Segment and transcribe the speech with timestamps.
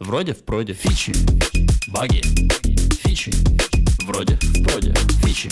[0.00, 1.12] Вроде в проде фичи,
[1.88, 2.22] баги,
[3.02, 3.30] фичи,
[4.06, 5.50] вроде в проде фичи,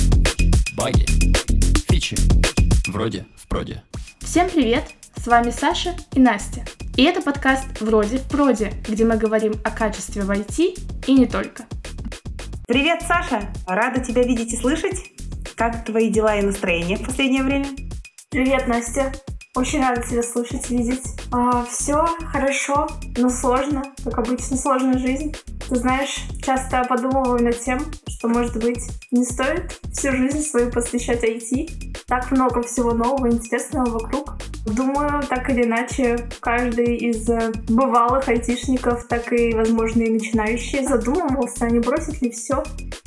[0.75, 1.05] баги,
[1.87, 2.17] фичи,
[2.89, 3.83] вроде в проде.
[4.21, 4.85] Всем привет!
[5.23, 6.65] С вами Саша и Настя.
[6.97, 11.27] И это подкаст «Вроде в проде», где мы говорим о качестве в IT и не
[11.27, 11.67] только.
[12.67, 13.51] Привет, Саша!
[13.67, 15.13] Рада тебя видеть и слышать.
[15.57, 17.69] Как твои дела и настроение в последнее время?
[18.31, 19.13] Привет, Настя!
[19.55, 21.18] Очень рада тебя слушать, видеть.
[21.31, 23.83] А, все хорошо, но сложно.
[24.05, 25.35] Как обычно, сложная жизнь.
[25.69, 31.23] Ты знаешь, часто подумываю над тем, что, может быть, не стоит всю жизнь свою посвящать
[31.23, 32.05] IT.
[32.07, 34.37] Так много всего нового, интересного вокруг.
[34.65, 41.67] Думаю, так или иначе, каждый из э, бывалых айтишников, так и, возможно, и начинающие, задумывался,
[41.67, 42.63] а не бросить ли все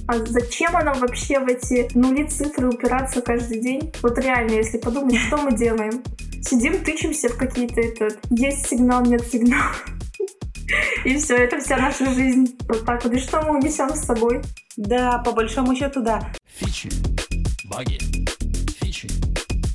[0.08, 3.94] а зачем она вообще в эти нули цифры упираться каждый день?
[4.02, 6.03] Вот реально, если подумать, что мы делаем?
[6.44, 8.20] Сидим, тычемся в какие-то этот...
[8.30, 9.73] Есть сигнал, нет сигнала.
[11.05, 12.58] И все, это вся наша жизнь.
[12.67, 13.14] Вот так вот.
[13.14, 14.42] И что мы унесем с собой?
[14.78, 16.31] Да, по большому счету, да.
[16.45, 16.89] Фичи,
[17.70, 18.00] баги,
[18.80, 19.09] фичи,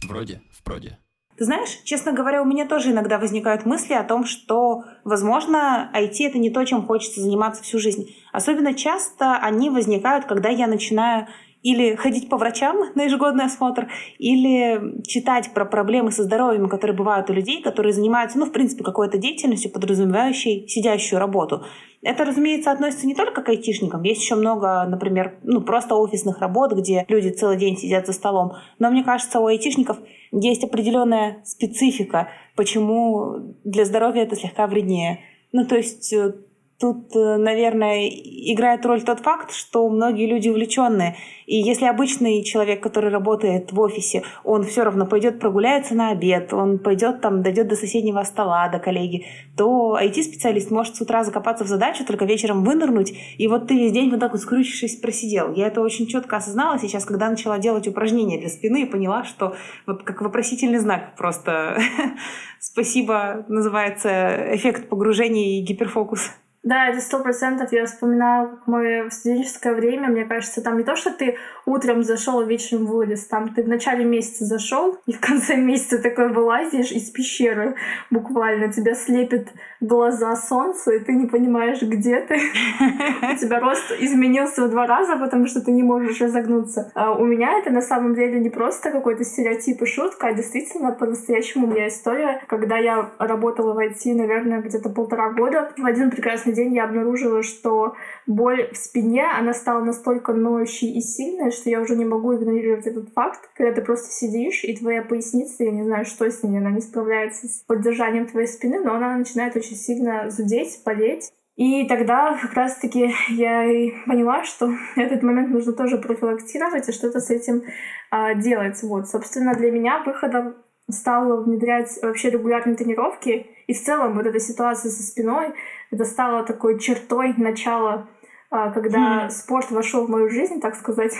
[0.08, 0.98] вроде в проде.
[1.36, 6.14] Ты знаешь, честно говоря, у меня тоже иногда возникают мысли о том, что, возможно, IT—
[6.20, 8.16] это не то, чем хочется заниматься всю жизнь.
[8.32, 11.28] Особенно часто они возникают, когда я начинаю
[11.66, 17.28] или ходить по врачам на ежегодный осмотр, или читать про проблемы со здоровьем, которые бывают
[17.28, 21.64] у людей, которые занимаются, ну, в принципе, какой-то деятельностью, подразумевающей сидящую работу.
[22.02, 24.04] Это, разумеется, относится не только к айтишникам.
[24.04, 28.52] Есть еще много, например, ну, просто офисных работ, где люди целый день сидят за столом.
[28.78, 29.96] Но мне кажется, у айтишников
[30.30, 35.18] есть определенная специфика, почему для здоровья это слегка вреднее.
[35.50, 36.32] Ну, то есть э,
[36.78, 41.16] Тут, э, наверное, играет роль тот факт, что многие люди увлеченные.
[41.46, 46.52] И если обычный человек, который работает в офисе, он все равно пойдет прогуляется на обед,
[46.52, 49.24] он пойдет там, дойдет до соседнего стола, до коллеги,
[49.56, 53.92] то IT-специалист может с утра закопаться в задачу, только вечером вынырнуть, и вот ты весь
[53.92, 55.54] день вот так вот скрючившись просидел.
[55.54, 59.54] Я это очень четко осознала сейчас, когда начала делать упражнения для спины и поняла, что
[59.86, 61.78] вот как вопросительный знак просто
[62.60, 66.32] спасибо называется эффект погружения и гиперфокус.
[66.66, 67.70] Да, это сто процентов.
[67.70, 72.86] Я вспоминаю, в студенческое время, мне кажется, там не то, что ты утром зашел, вечером
[72.86, 77.76] вылез, там ты в начале месяца зашел, и в конце месяца такой вылазишь из пещеры
[78.10, 78.72] буквально.
[78.72, 79.48] Тебя слепит
[79.80, 82.34] глаза солнца, и ты не понимаешь, где ты.
[82.34, 86.90] У тебя рост изменился в два раза, потому что ты не можешь разогнуться.
[86.96, 90.90] А у меня это на самом деле не просто какой-то стереотип и шутка, а действительно
[90.90, 95.70] по-настоящему у меня история, когда я работала в IT, наверное, где-то полтора года.
[95.76, 97.94] В один прекрасный день я обнаружила, что
[98.26, 102.86] боль в спине, она стала настолько ноющей и сильной, что я уже не могу игнорировать
[102.86, 106.58] этот факт, когда ты просто сидишь, и твоя поясница, я не знаю, что с ней,
[106.58, 111.30] она не справляется с поддержанием твоей спины, но она начинает очень сильно зудеть, болеть.
[111.56, 117.20] И тогда как раз-таки я и поняла, что этот момент нужно тоже профилактировать и что-то
[117.20, 117.62] с этим
[118.10, 118.82] а, делать.
[118.82, 120.56] Вот, собственно, для меня выходом
[120.88, 123.46] стало внедрять вообще регулярные тренировки.
[123.66, 125.52] И в целом вот эта ситуация со спиной,
[125.90, 128.08] это стало такой чертой начала,
[128.50, 129.30] а, когда mm.
[129.30, 131.14] спорт вошел в мою жизнь, так сказать.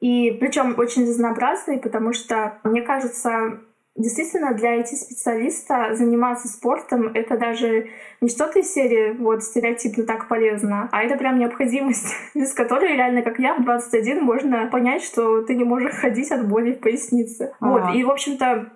[0.00, 3.60] И причем очень разнообразный, потому что, мне кажется,
[3.98, 7.88] действительно для IT-специалиста заниматься спортом— это даже
[8.20, 13.22] не что-то из серии вот стереотипно так полезно, а это прям необходимость, без которой реально,
[13.22, 17.52] как я, в 21 можно понять, что ты не можешь ходить от боли в пояснице.
[17.60, 17.70] А-а-а.
[17.70, 18.72] Вот, и, в общем-то,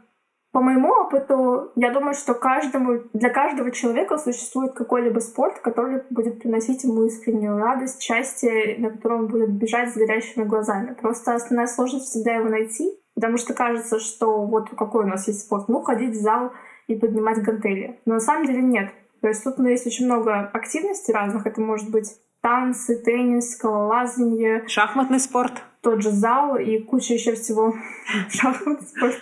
[0.52, 6.40] по моему опыту, я думаю, что каждому, для каждого человека существует какой-либо спорт, который будет
[6.40, 10.94] приносить ему искреннюю радость, счастье, на котором он будет бежать с горящими глазами.
[11.00, 15.40] Просто основная сложность всегда его найти, потому что кажется, что вот какой у нас есть
[15.40, 16.52] спорт, ну, ходить в зал
[16.86, 17.98] и поднимать гантели.
[18.04, 18.90] Но на самом деле нет.
[19.22, 21.46] То есть тут ну, есть очень много активностей разных.
[21.46, 22.10] Это может быть
[22.42, 24.68] танцы, теннис, скалолазание.
[24.68, 27.74] Шахматный спорт тот же зал и куча еще всего
[28.30, 29.16] шахматный спорт.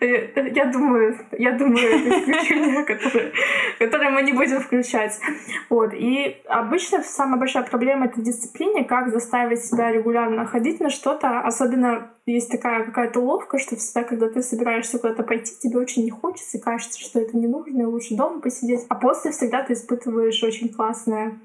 [0.00, 3.32] Э, я думаю, я думаю, это исключение, которое,
[3.78, 5.20] которое мы не будем включать.
[5.68, 5.92] Вот.
[5.92, 11.40] И обычно самая большая проблема— это в дисциплине, как заставить себя регулярно ходить на что-то.
[11.40, 16.10] Особенно есть такая какая-то уловка, что всегда, когда ты собираешься куда-то пойти, тебе очень не
[16.10, 18.86] хочется, и кажется, что это не нужно, и лучше дома посидеть.
[18.88, 21.38] А после всегда ты испытываешь очень классное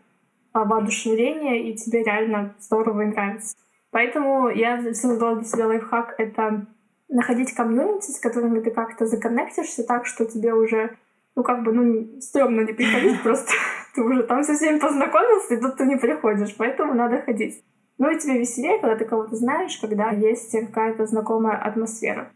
[0.54, 3.56] воодушевление, и тебе реально здорово и нравится.
[3.92, 6.66] Поэтому я создала для себя лайфхак— это
[7.10, 10.98] находить комьюнити, с которыми ты как-то законнектишься так, что тебе уже,
[11.36, 13.52] ну, как бы, ну, стрёмно не приходить, просто
[13.94, 17.64] ты уже там со всеми познакомился, и тут ты не приходишь, поэтому надо ходить.
[18.00, 22.32] Ну и тебе веселее, когда ты кого-то знаешь, когда есть какая-то знакомая атмосфера.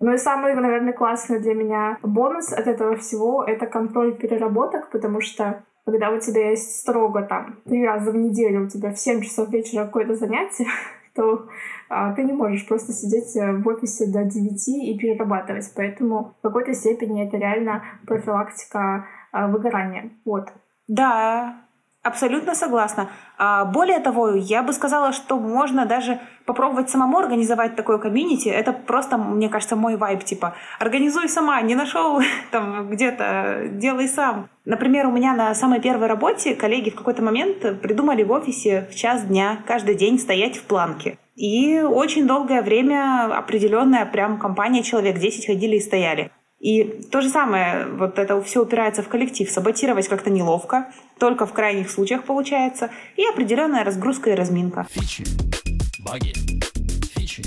[0.00, 5.20] Ну и самый, наверное, классный для меня бонус от этого всего— это контроль переработок, потому
[5.20, 9.20] что когда у тебя есть строго там три раза в неделю, у тебя в 7
[9.22, 10.66] часов вечера какое-то занятие,
[11.14, 11.46] то
[11.88, 15.70] а, ты не можешь просто сидеть э, в офисе до 9 и перерабатывать.
[15.76, 20.10] Поэтому в какой-то степени это реально профилактика а, выгорания.
[20.24, 20.52] Вот.
[20.88, 21.63] Да,
[22.04, 23.08] Абсолютно согласна.
[23.38, 28.50] А более того, я бы сказала, что можно даже попробовать самому организовать такое комьюнити.
[28.50, 32.20] Это просто, мне кажется, мой вайб, типа, организуй сама, не нашел
[32.50, 34.50] там где-то, делай сам.
[34.66, 38.94] Например, у меня на самой первой работе коллеги в какой-то момент придумали в офисе в
[38.94, 41.16] час дня каждый день стоять в планке.
[41.36, 46.30] И очень долгое время определенная прям компания человек 10 ходили и стояли.
[46.60, 49.50] И то же самое, вот это все упирается в коллектив.
[49.50, 52.90] Саботировать как-то неловко, только в крайних случаях получается.
[53.16, 54.86] И определенная разгрузка и разминка.
[54.90, 55.24] Фичи,
[56.04, 56.32] баги,
[57.14, 57.42] фичи,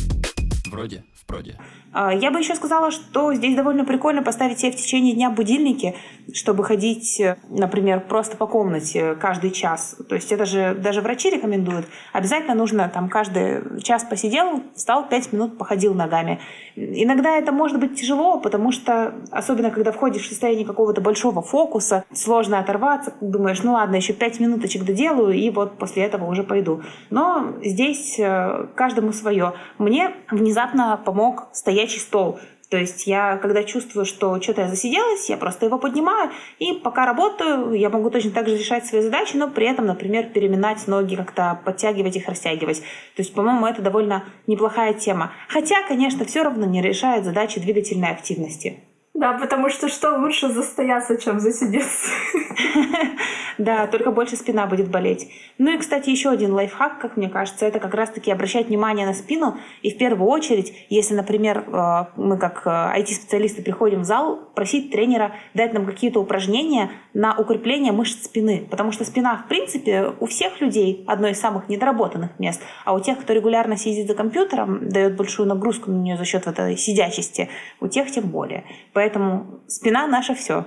[0.70, 1.58] вроде, впроде.
[1.94, 5.96] А, я бы еще сказала, что здесь довольно прикольно поставить себе в течение дня будильники,
[6.34, 9.96] чтобы ходить, например, просто по комнате каждый час.
[10.10, 11.88] То есть это же даже врачи рекомендуют.
[12.14, 16.40] Обязательно нужно там каждый час посидел, встал, пять минут походил ногами.
[16.76, 22.04] Иногда это может быть тяжело, потому что, особенно когда входишь в состояние какого-то большого фокуса,
[22.14, 26.82] сложно оторваться, думаешь, ну ладно, еще пять минуточек доделаю, и вот после этого уже пойду.
[27.10, 29.54] Но здесь э, каждому свое.
[29.78, 32.40] Мне внезапно помог стоять стоячий стол.
[32.70, 37.06] То есть я, когда чувствую, что что-то я засиделась, я просто его поднимаю, и пока
[37.06, 41.16] работаю, я могу точно так же решать свои задачи, но при этом, например, переминать ноги,
[41.16, 42.80] как-то подтягивать их, растягивать.
[43.16, 45.32] То есть, по-моему, это довольно неплохая тема.
[45.48, 48.84] Хотя, конечно, все равно не решает задачи двигательной активности.
[49.18, 52.10] Да, потому что что лучше застояться, чем засидеться.
[53.58, 55.30] Да, только больше спина будет болеть.
[55.58, 59.16] Ну и, кстати, еще один лайфхак, как мне кажется, это как раз-таки обращать внимание на
[59.16, 59.58] спину.
[59.82, 64.92] И в первую очередь, если, например, э, мы как IT-специалисты э, приходим в зал, просить
[64.92, 68.68] тренера дать нам какие-то упражнения на укрепление мышц спины.
[68.70, 72.62] Потому что спина, в принципе, у всех людей одно из самых недоработанных мест.
[72.86, 76.46] А у тех, кто регулярно сидит за компьютером, дает большую нагрузку на нее за счет
[76.46, 77.50] вот этой сидячести,
[77.82, 78.66] у тех тем более.
[78.94, 80.66] Поэтому Поэтому спина наша все.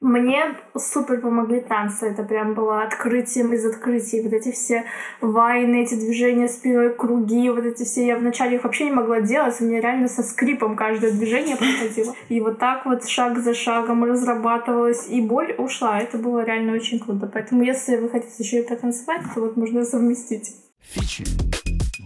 [0.00, 2.06] Мне супер помогли танцы.
[2.06, 4.22] Это прям было открытием из открытий.
[4.22, 4.84] Вот эти все
[5.20, 8.06] вайны, эти движения спиной, круги, вот эти все.
[8.06, 9.56] Я вначале их вообще не могла делать.
[9.60, 12.14] У меня реально со скрипом каждое движение проходило.
[12.28, 15.08] И вот так вот шаг за шагом разрабатывалось.
[15.08, 15.98] И боль ушла.
[15.98, 17.26] Это было реально очень круто.
[17.26, 20.54] Поэтому если вы хотите еще и потанцевать, то вот можно совместить.
[20.80, 21.24] Фичи,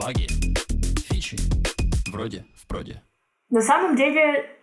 [0.01, 0.29] баги,
[1.11, 1.37] фичи.
[2.11, 3.03] Вроде, впроде.
[3.51, 4.58] На самом деле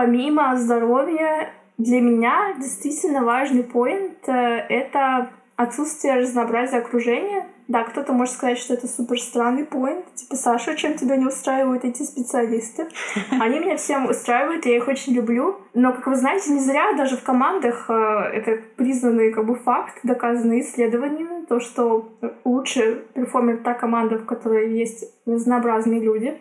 [0.00, 4.32] помимо здоровья, для меня действительно важный поинт э,—
[4.70, 7.46] это отсутствие разнообразия окружения.
[7.68, 10.06] Да, кто-то может сказать, что это супер странный поинт.
[10.14, 12.88] Типа, Саша, чем тебя не устраивают эти специалисты?
[13.30, 15.56] Они меня всем устраивают, я их очень люблю.
[15.74, 19.98] Но, как вы знаете, не зря даже в командах э, это признанный как бы факт,
[20.02, 22.08] доказанный исследованиями, то, что
[22.46, 26.40] лучше перформит та команда, в которой есть разнообразные люди,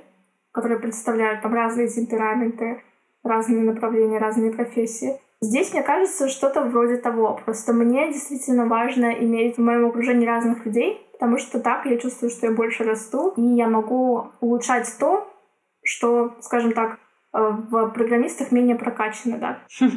[0.53, 2.83] которые представляют там разные темпераменты,
[3.29, 5.19] разные направления, разные профессии.
[5.41, 7.39] Здесь, мне кажется, что-то вроде того.
[7.45, 12.29] Просто мне действительно важно иметь в моем окружении разных людей, потому что так я чувствую,
[12.29, 15.27] что я больше расту, и я могу улучшать то,
[15.81, 16.99] что, скажем так,
[17.33, 19.59] э, в программистах менее прокачано, да.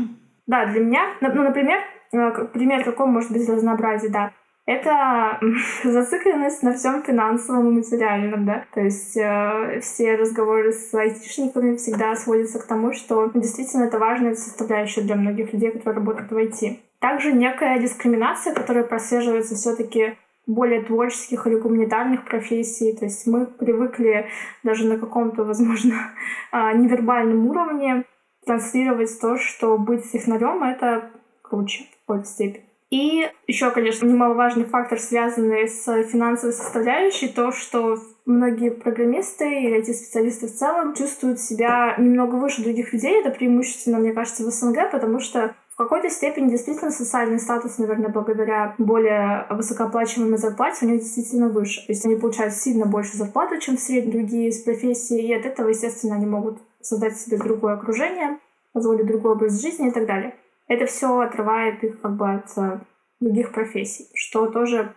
[0.45, 1.79] Да, для меня, ну, например,
[2.13, 4.33] э, пример какой может быть разнообразие, да
[4.67, 5.41] это
[5.85, 8.65] зацикленность на всем финансовом и материальном, да.
[8.73, 14.35] То есть э, все разговоры с айтишниками всегда сводятся к тому, что действительно это важная
[14.35, 16.79] составляющая для многих людей, которые работают в IT.
[17.01, 20.17] Также некая дискриминация, которая прослеживается все-таки
[20.47, 22.97] более творческих или гуманитарных профессий.
[22.97, 24.27] То есть мы привыкли
[24.63, 25.95] даже на каком-то, возможно,
[26.53, 28.05] а, невербальном уровне
[28.45, 31.11] транслировать то, что быть технарем— это
[31.43, 32.72] круче в какой-то степени.
[32.93, 37.97] И еще, конечно, немаловажный фактор, связанный с финансовой составляющей, то, что
[38.27, 43.19] многие программисты или эти специалисты в целом чувствуют себя немного выше других людей.
[43.19, 48.11] Это преимущественно, мне кажется, в СНГ, потому что в какой-то степени действительно социальный статус, наверное,
[48.11, 51.87] благодаря более высокооплачиваемой зарплате у них действительно выше.
[51.87, 55.47] То есть они получают сильно больше зарплаты, чем в среднем другие из профессий, и от
[55.47, 58.39] этого, естественно, они могут создать себе другое окружение,
[58.75, 60.35] позволить другой образ жизни и так далее
[60.73, 62.81] это все отрывает их как бы от э,
[63.21, 64.95] других профессий, что тоже,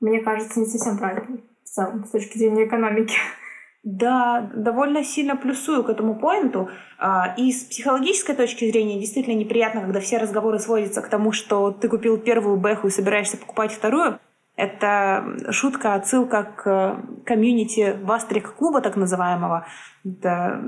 [0.00, 3.16] мне кажется, не совсем правильно с точки зрения экономики.
[3.84, 6.68] Да, довольно сильно плюсую к этому поинту.
[6.98, 11.70] А, и с психологической точки зрения действительно неприятно, когда все разговоры сводятся к тому, что
[11.70, 14.18] ты купил первую бэху и собираешься покупать вторую.
[14.56, 19.66] Это шутка, отсылка к комьюнити Вастрик клуба так называемого.
[20.04, 20.60] Это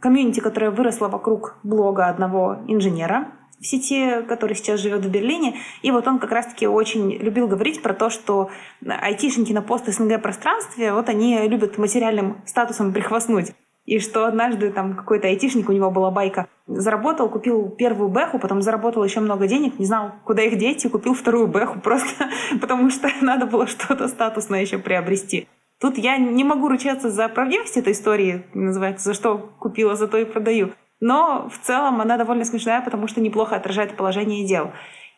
[0.00, 5.56] комьюнити, которое выросло вокруг блога одного инженера, в сети, который сейчас живет в Берлине.
[5.82, 8.50] И вот он как раз-таки очень любил говорить про то, что
[8.86, 13.52] айтишники на пост СНГ пространстве, вот они любят материальным статусом прихвастнуть.
[13.86, 18.60] И что однажды там какой-то айтишник, у него была байка, заработал, купил первую бэху, потом
[18.60, 22.28] заработал еще много денег, не знал, куда их деть, и купил вторую бэху просто
[22.60, 25.48] потому что надо было что-то статусное еще приобрести.
[25.80, 30.16] Тут я не могу ручаться за правдивость этой истории, называется, за что купила, за то
[30.16, 30.70] и продаю.
[31.00, 34.72] Но в целом она довольно смешная, потому что неплохо отражает положение дел.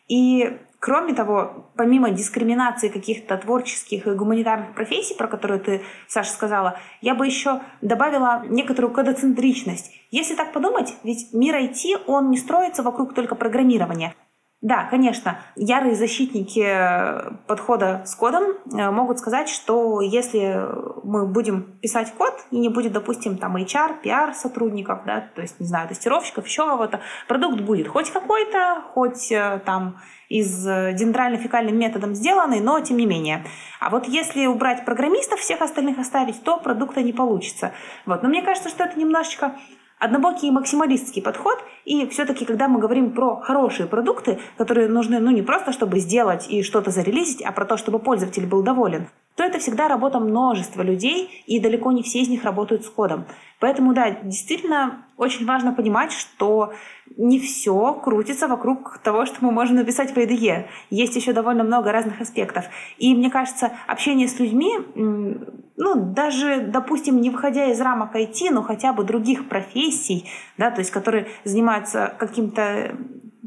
[0.09, 6.79] И кроме того, помимо дискриминации каких-то творческих и гуманитарных профессий, про которые ты, Саша, сказала,
[7.01, 9.91] я бы еще добавила некоторую кодоцентричность.
[10.11, 14.15] Если так подумать, ведь мир IT, он не строится вокруг только программирования.
[14.61, 20.67] Да, конечно, ярые защитники э, подхода с кодом э, могут сказать, что если
[21.01, 25.61] мы будем писать код и не будет, допустим, там HR, PR сотрудников, да, то есть,
[25.61, 26.99] не знаю, тестировщиков, еще кого-то,
[27.29, 33.45] продукт будет хоть какой-то, хоть э, там из дендрально-фекальным методом сделанный, но тем не менее.
[33.79, 37.71] А вот если убрать программистов, всех остальных оставить, то продукта не получится.
[38.05, 38.21] Вот.
[38.23, 39.55] Но мне кажется, что это немножечко
[39.99, 45.41] однобокий максималистский подход, и все-таки, когда мы говорим про хорошие продукты, которые нужны, ну, не
[45.41, 49.57] просто чтобы сделать и что-то зарелизить, а про то, чтобы пользователь был доволен, то это
[49.57, 53.23] всегда работа множества людей, и далеко не все из них работают с кодом.
[53.61, 56.73] Поэтому, да, действительно очень важно понимать, что
[57.15, 60.65] не все крутится вокруг того, что мы можем написать в IDE.
[60.89, 62.65] Есть еще довольно много разных аспектов.
[62.97, 68.61] И мне кажется, общение с людьми, ну, даже, допустим, не выходя из рамок IT, но
[68.61, 72.93] хотя бы других профессий, да, то есть которые занимаются каким-то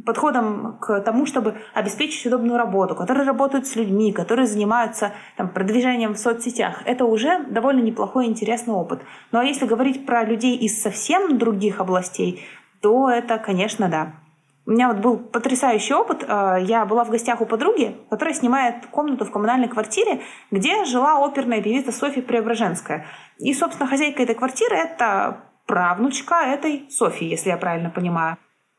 [0.05, 6.15] подходом к тому, чтобы обеспечить удобную работу, которые работают с людьми, которые занимаются там, продвижением
[6.15, 6.83] в соцсетях.
[6.85, 9.03] Это уже довольно неплохой интересный опыт.
[9.31, 12.45] Ну а если говорить про людей из совсем других областей,
[12.81, 14.15] то это, конечно, да.
[14.65, 16.25] У меня вот был потрясающий опыт.
[16.27, 20.21] Э, я была в гостях у подруги, которая снимает комнату в коммунальной квартире,
[20.53, 23.07] где жила оперная певица Софья Преображенская.
[23.39, 28.37] И, собственно, хозяйка этой квартиры— это правнучка этой Софьи, если я правильно понимаю.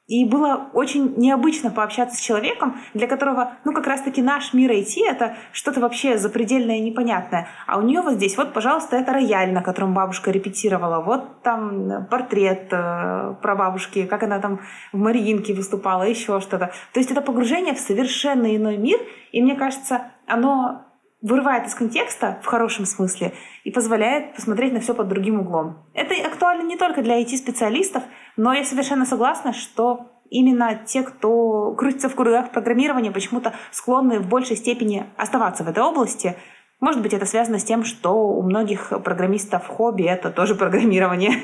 [0.08, 5.00] И было очень необычно пообщаться с человеком, для которого, ну, как раз-таки наш мир IT—
[5.08, 7.48] это что-то вообще запредельное и непонятное.
[7.68, 12.06] А у нее вот здесь, вот, пожалуйста, это рояль, на котором бабушка репетировала, вот там
[12.10, 14.60] портрет э, про бабушки, как она там
[14.92, 16.74] в Мариинке выступала, еще что-то.
[16.92, 19.00] То есть это погружение в совершенно иной мир,
[19.32, 20.86] и мне кажется, оно
[21.24, 25.88] вырывает из контекста в хорошем смысле и позволяет посмотреть на все под другим углом.
[25.94, 28.04] Это актуально не только для IT-специалистов,
[28.38, 34.28] но я совершенно согласна, что именно те, кто крутится в кругах программирования, почему-то склонны в
[34.28, 36.36] большей степени оставаться в этой области.
[36.82, 41.36] Может быть, это связано с тем, что у многих программистов хобби— это тоже программирование.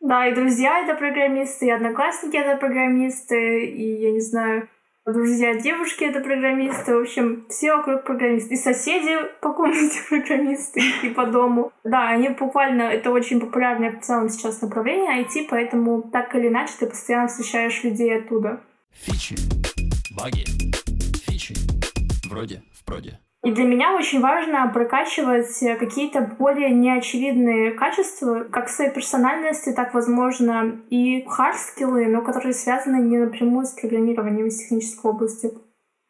[0.00, 4.68] Да, и друзья— это программисты, и одноклассники— это программисты, и, я не знаю,
[5.12, 8.54] друзья девушки это программисты, в общем, все вокруг программисты.
[8.54, 11.72] И соседи по комнате программисты и по дому.
[11.84, 16.74] Да, они буквально, это очень популярное в целом сейчас направление IT, поэтому так или иначе
[16.80, 18.60] ты постоянно встречаешь людей оттуда.
[18.92, 19.36] Фичи,
[20.16, 20.44] баги,
[21.26, 21.54] фичи,
[22.28, 23.18] вроде, в проде.
[23.42, 29.94] И для меня очень важно прокачивать э, какие-то более неочевидные качества, как своей персональности, так,
[29.94, 35.52] возможно, и хард-скиллы, но которые связаны не напрямую с программированием из технической области.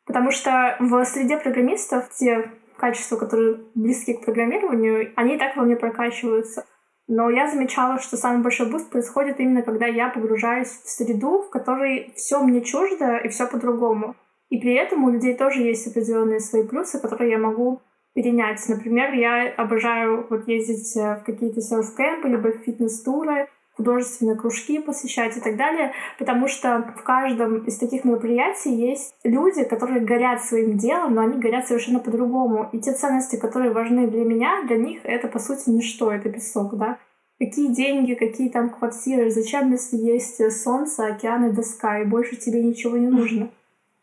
[0.07, 5.63] Потому что в среде программистов те качества, которые близки к программированию, они и так во
[5.63, 6.67] мне прокачиваются.
[7.07, 11.51] Но я замечала, что самый большой boost происходит именно когда я погружаюсь в среду, в
[11.51, 14.17] которой все мне чуждо и все по-другому.
[14.51, 17.81] И при этом у людей тоже есть определенные свои плюсы, которые я могу
[18.15, 18.61] перенять.
[18.69, 24.37] Например, я обожаю вот ездить э, в какие-то surf camp ы, либо в фитнес-туры, художественные
[24.37, 30.01] кружки посещать и так далее, потому что в каждом из таких мероприятий есть люди, которые
[30.01, 32.69] горят своим делом, но они горят совершенно по-другому.
[32.73, 36.77] И те ценности, которые важны для меня, для них это, по сути, ничто, это песок,
[36.77, 36.99] да.
[37.39, 42.63] Какие деньги, какие там квартиры, зачем, если есть солнце, океан и доска, и больше тебе
[42.63, 43.49] ничего не нужно.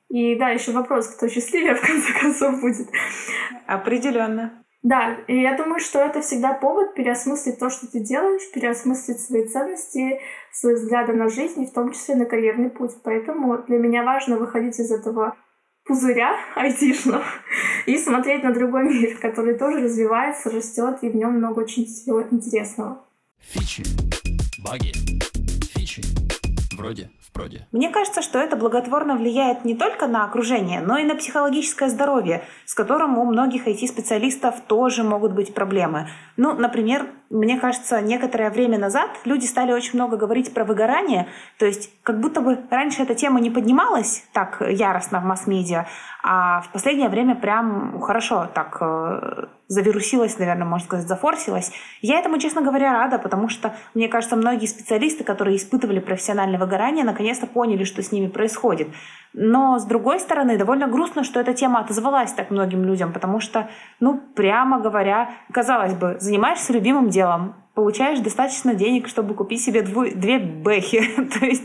[0.10, 2.88] И да, еще вопрос, кто счастливее в конце концов будет.
[3.66, 4.64] Определенно.
[4.84, 9.46] Да, и я думаю, что это всегда повод переосмыслить то, что ты делаешь, переосмыслить свои
[9.46, 10.22] ценности,
[10.54, 12.92] свои взгляды на жизнь, и в том числе на карьерный путь.
[13.04, 15.36] Поэтому для меня важно выходить из этого
[15.84, 17.24] пузыря айтишного
[17.86, 22.22] и смотреть на другой мир, который тоже развивается, растет, и в нем много очень всего
[22.22, 23.04] интересного.
[23.40, 23.84] Фичи,
[24.64, 24.94] баги,
[26.78, 27.68] вроде проде.
[27.72, 32.44] Мне кажется, что это благотворно влияет не только на окружение, но и на психологическое здоровье,
[32.66, 36.10] с которым у многих IT-специалистов тоже могут быть проблемы.
[36.36, 41.28] Ну, например, мне кажется, некоторое время назад люди стали очень много говорить про выгорание.
[41.60, 45.86] То есть как будто бы раньше эта тема не поднималась так яростно в масс-медиа,
[46.24, 51.72] а в последнее время прям хорошо так э, завирусилась, наверное, можно сказать, зафорсилась.
[52.02, 57.06] Я этому, честно говоря, рада, потому что, мне кажется, многие специалисты, которые испытывали профессиональное выгорание,
[57.06, 58.90] наконец-то поняли, что с ними происходит.
[59.34, 63.70] Но, с другой стороны, довольно грустно, что эта тема отозвалась так многим людям, потому что,
[64.00, 70.14] ну, прямо говоря, казалось бы, занимаешься любимым делом, получаешь достаточно денег, чтобы купить себе дву-
[70.14, 71.02] две бэхи.
[71.40, 71.64] То есть,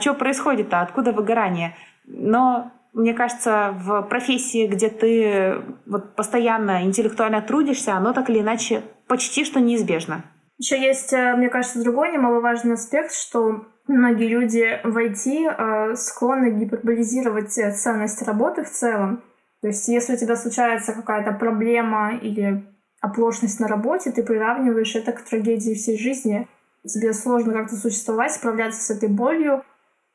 [0.00, 0.80] что происходит-то?
[0.80, 1.76] Откуда выгорание?
[2.04, 8.82] Но мне кажется, в профессии, где ты вот постоянно интеллектуально трудишься, оно так или иначе
[9.06, 10.24] почти что неизбежно.
[10.58, 16.50] Еще есть, э, мне кажется, другой немаловажный аспект, что многие люди в IT э, склонны
[16.50, 19.22] гиперболизировать ценность работы в целом.
[19.60, 22.64] То есть, если у тебя случается какая-то проблема или
[23.00, 26.48] оплошность на работе, ты приравниваешь это к трагедии всей жизни.
[26.84, 29.64] Тебе сложно как-то существовать, справляться с этой болью.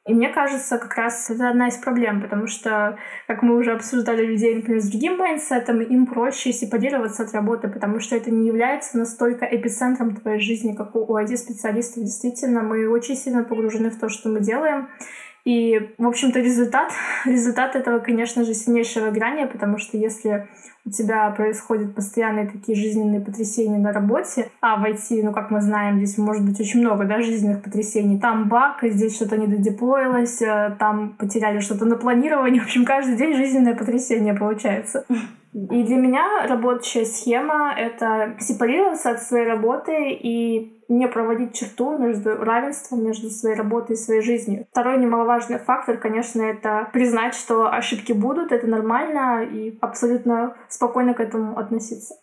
[0.08, 2.98] И мне кажется, как раз это одна из проблем, потому что,
[3.28, 7.68] как мы уже обсуждали людей, например, с другим mindset ом, им проще сепарироваться от работы,
[7.68, 12.04] потому что это не является настолько эпицентром твоей жизни, как у IT-специалистов.
[12.04, 14.88] Действительно, мы очень сильно погружены в то, что мы делаем.
[15.48, 16.92] И, в общем-то, результат,
[17.26, 20.50] результат этого, конечно же, сильнейшее выгорание, потому что если
[20.86, 25.62] у тебя происходят постоянные такие жизненные потрясения на работе, а в IT, ну, как мы
[25.62, 28.20] знаем, здесь может быть очень много, да, жизненных потрясений.
[28.20, 32.60] Там баг, здесь что-то не додеплоилось, э, там потеряли что-то на планировании.
[32.60, 35.06] В общем, каждый день жизненное потрясение получается.
[35.58, 42.36] И для меня рабочая схема— это сепарироваться от своей работы и не проводить черту между
[42.36, 44.68] равенством между своей работой и своей жизнью.
[44.72, 51.20] Второй немаловажный фактор, конечно, это признать, что ошибки будут, это нормально, и абсолютно спокойно к
[51.20, 52.14] этому относиться.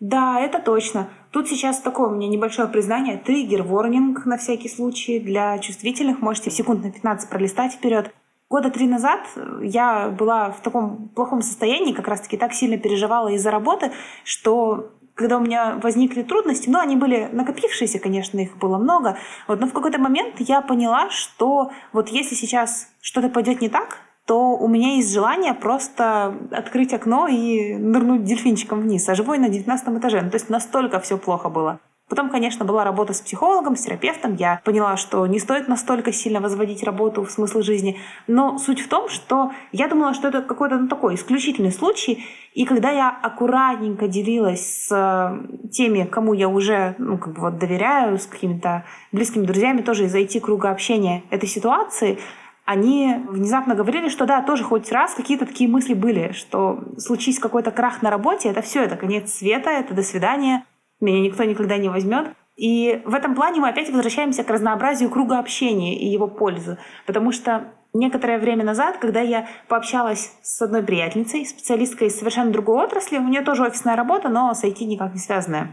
[0.00, 1.08] Да, это точно.
[1.30, 3.16] Тут сейчас такое у меня небольшое признание.
[3.16, 6.20] Триггер, ворнинг на всякий случай для чувствительных.
[6.20, 8.12] Можете секунд на 15 пролистать вперед.
[8.52, 9.20] Года три назад
[9.62, 13.92] я была в таком плохом состоянии, как раз-таки так сильно переживала из-за работы,
[14.24, 19.16] что когда у меня возникли трудности, ну, они были накопившиеся, конечно, их было много,
[19.48, 24.00] вот, но в какой-то момент я поняла, что вот если сейчас что-то пойдет не так,
[24.26, 29.48] то у меня есть желание просто открыть окно и нырнуть дельфинчиком вниз, а живой на
[29.48, 30.20] 19 этаже.
[30.20, 31.80] Ну, то есть настолько все плохо было.
[32.12, 34.34] Потом, конечно, была работа с психологом, с терапевтом.
[34.34, 37.98] Я поняла, что не стоит настолько сильно возводить работу в смысл жизни.
[38.26, 42.22] Но суть в том, что я думала, что это какой-то ну, такой исключительный случай.
[42.52, 47.56] И когда я аккуратненько делилась с э, теми, кому я уже ну, как бы вот
[47.56, 52.18] доверяю, с какими-то близкими друзьями, тоже из IT-круга общения этой ситуации,
[52.66, 57.70] они внезапно говорили, что да, тоже хоть раз какие-то такие мысли были, что случись какой-то
[57.70, 60.66] крах на работе, это все, это конец света, это до свидания
[61.02, 62.28] меня никто никогда не возьмет.
[62.56, 66.78] И в этом плане мы опять возвращаемся к разнообразию круга общения и его пользы.
[67.06, 72.84] Потому что некоторое время назад, когда я пообщалась с одной приятельницей, специалисткой из совершенно другой
[72.84, 75.70] отрасли, у нее тоже офисная работа, но с IT никак не связанная.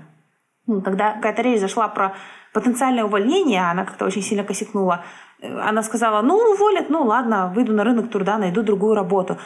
[0.83, 2.13] Когда какая-то речь зашла про
[2.53, 5.03] потенциальное увольнение, она как-то очень сильно косякнула.
[5.41, 9.37] Она сказала, ну, уволят, ну, ладно, выйду на рынок труда, найду другую работу.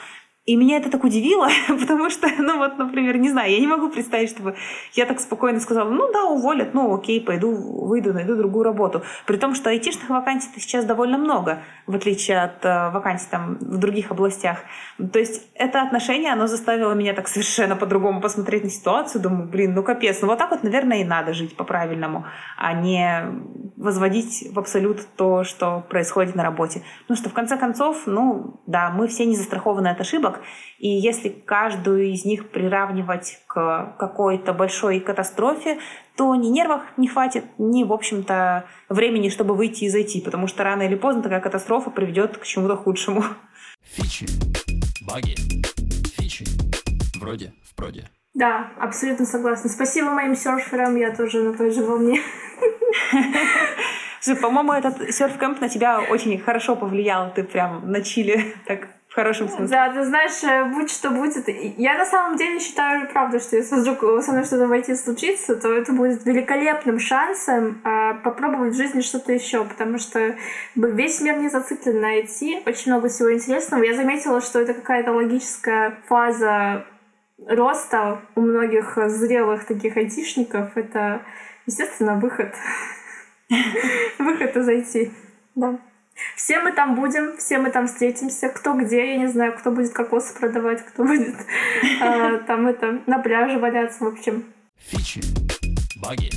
[0.45, 3.89] И меня это так удивило, потому что, ну вот, например, не знаю, я не могу
[3.89, 4.55] представить, чтобы
[4.91, 7.53] я так спокойно сказала, ну да, уволят, ну окей, пойду,
[7.87, 9.03] выйду, найду другую работу.
[9.25, 13.77] При том, что айтишных вакансий сейчас довольно много, в отличие от э, вакансий там в
[13.77, 14.59] других областях.
[15.13, 19.21] То есть это отношение, оно заставило меня так совершенно по-другому посмотреть на ситуацию.
[19.21, 22.25] Думаю, блин, ну капец, ну вот так вот, наверное, и надо жить по-правильному,
[22.57, 23.31] а не
[23.77, 26.83] возводить в абсолют то, что происходит на работе.
[27.07, 30.41] Ну что, в конце концов, ну да, мы все не застрахованы от ошибок, ошибок.
[30.79, 35.79] И если каждую из них приравнивать к какой-то большой катастрофе,
[36.15, 40.63] то ни нервов не хватит, ни, в общем-то, времени, чтобы выйти и зайти, потому что
[40.63, 43.23] рано или поздно такая катастрофа приведет к чему-то худшему.
[43.83, 44.25] Фичи,
[45.07, 45.35] баги,
[46.17, 46.45] фичи,
[47.19, 48.09] вроде, вроде.
[48.33, 49.69] Да, абсолютно согласна.
[49.69, 52.19] Спасибо моим серферам, я тоже на той же волне.
[54.41, 57.31] По-моему, этот серф-кэмп на тебя очень хорошо повлиял.
[57.33, 59.67] Ты прям на чили так в хорошем смысле.
[59.67, 61.47] Да, ты знаешь, э, будь что будет.
[61.77, 65.71] Я на самом деле считаю, правда, что если вдруг со мной что-то войти случится, то
[65.71, 70.35] это будет великолепным шансом э, попробовать в жизни что-то еще, потому что
[70.73, 73.83] весь мир не зациклен на IT, очень много всего интересного.
[73.83, 76.83] Я заметила, что это какая-то логическая фаза
[77.47, 80.75] роста у многих зрелых таких айтишников.
[80.75, 81.21] Это,
[81.67, 82.51] естественно, выход.
[84.17, 85.11] Выход из IT.
[85.53, 85.79] Да.
[86.35, 88.49] Все мы там будем, все мы там встретимся.
[88.49, 91.35] Кто где, я не знаю, кто будет кокосы продавать, кто будет
[92.01, 94.45] э, там это на пляже валяться, в общем.
[94.77, 95.21] Фичи,
[96.01, 96.29] баги,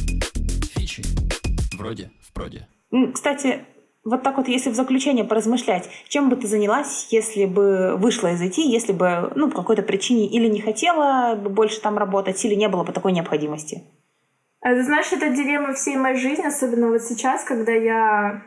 [1.76, 2.66] Вроде в проде.
[3.12, 3.64] Кстати,
[4.04, 8.40] вот так вот, если в заключение поразмышлять, чем бы ты занялась, если бы вышла из
[8.40, 12.54] IT, если бы, ну, по какой-то причине или не хотела бы больше там работать, или
[12.54, 13.82] не было бы такой необходимости?
[14.60, 18.42] А ты знаешь, это дилемма всей моей жизни, особенно вот сейчас, когда я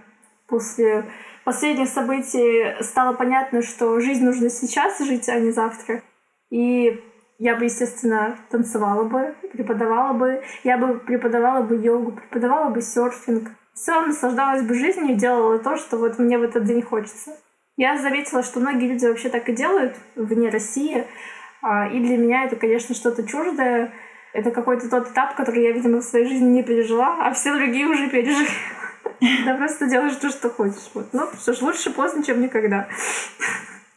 [0.50, 1.06] после
[1.44, 6.02] последних событий стало понятно, что жизнь нужно сейчас жить, а не завтра.
[6.50, 7.02] И
[7.38, 13.50] я бы, естественно, танцевала бы, преподавала бы, я бы преподавала бы йогу, преподавала бы серфинг,
[13.74, 17.32] в целом наслаждалась бы жизнью и делала то, что вот мне в этот день хочется.
[17.78, 21.06] Я заметила, что многие люди вообще так и делают вне России.
[21.62, 23.94] А, и для меня это, конечно, что-то чуждое.
[24.34, 27.88] Это какой-то тот этап, который я, видимо, в своей жизни не пережила, а все другие
[27.88, 28.50] уже пережили.
[29.46, 30.90] Да просто делаешь то, что хочешь.
[30.94, 31.08] Вот.
[31.14, 32.88] Ну, что ж, лучше поздно, чем никогда.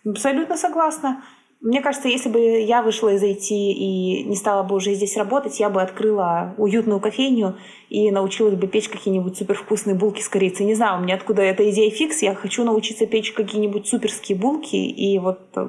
[0.04, 1.22] Абсолютно согласна.
[1.60, 5.60] Мне кажется, если бы я вышла из IT и не стала бы уже здесь работать,
[5.60, 7.56] я бы открыла уютную кофейню
[7.88, 10.66] и научилась бы печь какие-нибудь супервкусные булки с корицей.
[10.66, 12.20] Не знаю, у меня откуда эта идея фикс.
[12.22, 15.68] Я хочу научиться печь какие-нибудь суперские булки и вот э,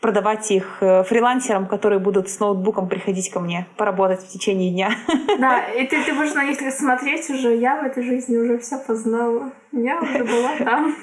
[0.00, 4.92] продавать их э, фрилансерам, которые будут с ноутбуком приходить ко мне поработать в течение дня.
[5.38, 7.54] Да, и ты, ты будешь на них смотреть уже.
[7.54, 9.52] Я в этой жизни уже все познала.
[9.72, 10.96] Я уже была там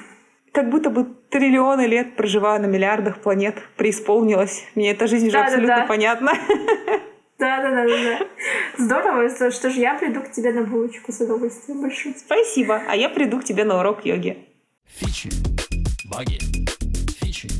[0.56, 4.64] как будто бы триллионы лет проживаю на миллиардах планет, преисполнилась.
[4.74, 5.86] Мне эта жизнь уже да, абсолютно да, да.
[5.86, 6.32] понятна.
[7.38, 8.26] Да, да, да, да, да.
[8.78, 12.14] Здорово, что ж я приду к тебе на булочку с удовольствием большим.
[12.16, 12.80] Спасибо.
[12.88, 14.48] А я приду к тебе на урок йоги.
[14.86, 15.28] Фичи,
[16.08, 16.38] баги,
[17.20, 17.50] фичи.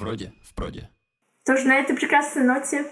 [0.00, 0.90] Вроде в проде.
[1.44, 2.84] Тоже на этой прекрасной ноте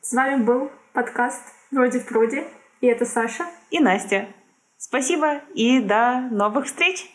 [0.00, 2.46] с вами был подкаст «Вроде в проде».
[2.80, 3.46] И это Саша.
[3.70, 4.28] И Настя.
[4.76, 7.08] Спасибо и до новых встреч!